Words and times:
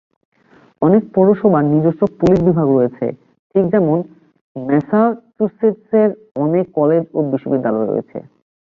অনেক 0.81 1.03
পৌরসভার 1.15 1.63
নিজস্ব 1.73 2.01
পুলিশ 2.19 2.39
বিভাগ 2.47 2.67
রয়েছে, 2.69 3.05
ঠিক 3.55 3.63
যেমন 3.73 3.97
ম্যাসাচুসেটসের 4.55 6.09
অনেক 6.45 6.65
কলেজ 6.79 7.03
ও 7.13 7.19
বিশ্ববিদ্যালয় 7.31 7.87
রয়েছে। 7.87 8.17